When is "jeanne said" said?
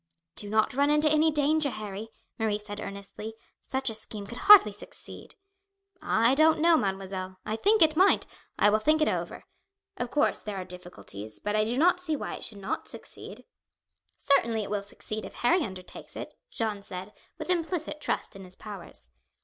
16.49-17.13